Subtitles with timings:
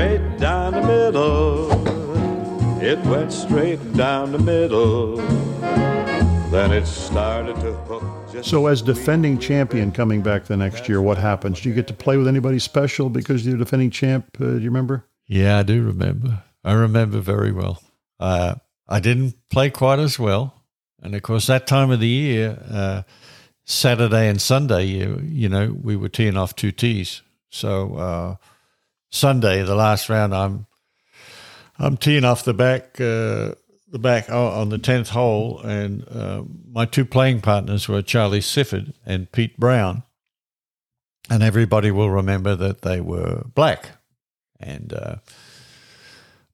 [0.00, 1.70] straight down the middle.
[2.82, 5.16] It went straight down the middle.
[6.50, 8.42] Then it started to hook.
[8.44, 11.60] so, as defending champion coming back the next year, what happens?
[11.60, 14.38] Do you get to play with anybody special because you're defending champ?
[14.40, 15.04] Uh, do you remember?
[15.26, 16.44] Yeah, I do remember.
[16.64, 17.82] I remember very well.
[18.18, 18.54] Uh,
[18.88, 20.54] I didn't play quite as well.
[21.02, 23.02] And of course, that time of the year, uh,
[23.64, 27.20] Saturday and Sunday, you, you know, we were teeing off two tees.
[27.50, 28.36] So uh,
[29.10, 30.66] Sunday, the last round, I'm
[31.78, 33.54] I'm teeing off the back uh,
[33.88, 38.94] the back on the tenth hole, and uh, my two playing partners were Charlie Sifford
[39.04, 40.04] and Pete Brown,
[41.28, 43.90] and everybody will remember that they were black,
[44.60, 45.16] and uh,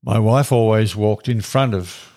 [0.03, 2.13] my wife always walked in front of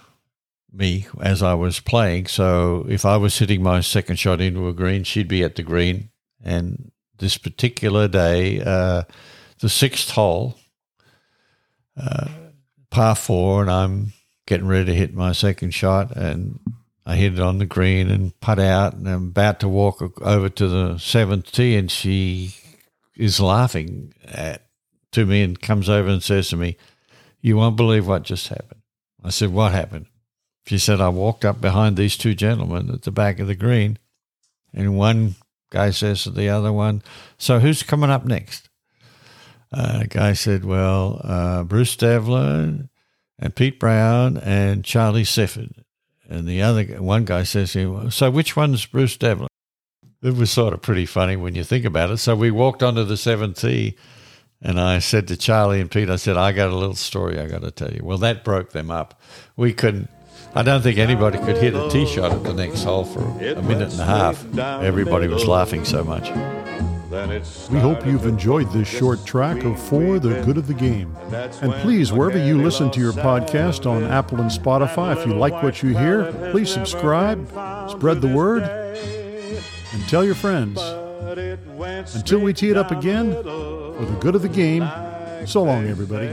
[0.72, 2.28] me as I was playing.
[2.28, 5.64] So if I was hitting my second shot into a green, she'd be at the
[5.64, 6.12] green.
[6.44, 9.04] And this particular day, uh,
[9.60, 10.56] the sixth hole,
[11.98, 12.28] uh,
[12.90, 14.14] par four, and I'm
[14.46, 16.60] getting ready to hit my second shot, and
[17.06, 20.50] I hit it on the green and putt out, and I'm about to walk over
[20.50, 22.56] to the seventh tee, and she
[23.16, 24.66] is laughing at
[25.12, 26.78] to me and comes over and says to me,
[27.42, 28.82] "You won't believe what just happened."
[29.24, 30.06] I said, "What happened?"
[30.70, 33.98] She said, I walked up behind these two gentlemen at the back of the green,
[34.72, 35.34] and one
[35.72, 37.02] guy says to the other one,
[37.40, 38.69] So who's coming up next?
[39.72, 42.90] Uh, guy said, Well, uh, Bruce Devlin
[43.38, 45.84] and Pete Brown and Charlie Sifford.
[46.28, 49.48] And the other one guy says So which one's Bruce Devlin?
[50.22, 52.18] It was sort of pretty funny when you think about it.
[52.18, 53.96] So we walked onto the seventh tee,
[54.62, 57.48] and I said to Charlie and Pete, I said, I got a little story I
[57.48, 58.02] got to tell you.
[58.04, 59.20] Well, that broke them up.
[59.56, 60.10] We couldn't.
[60.54, 63.62] I don't think anybody could hit a tee shot at the next hole for a
[63.62, 64.58] minute and a half.
[64.58, 66.30] Everybody was laughing so much.
[67.10, 70.80] We hope you've enjoyed this short track of For the Good of the.
[70.80, 71.16] Game.
[71.22, 75.18] And that's And when please, wherever you listen to your podcast on Apple and Spotify,
[75.18, 77.48] if you like what you hear, please subscribe,
[77.90, 80.80] spread the word, and tell your friends.
[82.16, 84.88] Until we tee it up again, for the good of the game,
[85.46, 86.28] so long, everybody.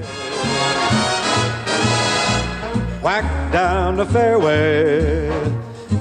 [3.03, 5.29] Whack down the fairway.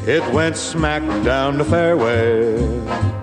[0.06, 3.15] It went smack down the fairway.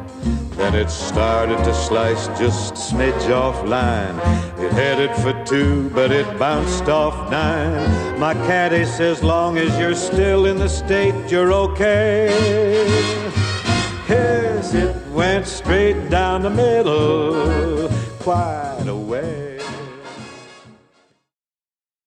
[0.63, 4.15] Then it started to slice just smidge off line.
[4.65, 8.17] It headed for two, but it bounced off nine.
[8.21, 12.29] My caddy says, long as you're still in the state, you're okay.
[14.09, 17.89] Yes, it went straight down the middle,
[18.21, 19.52] quite a way.